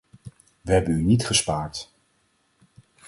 We 0.61 0.71
hebben 0.71 0.93
u 0.95 1.01
niet 1.03 1.25
gespaard. 1.25 1.91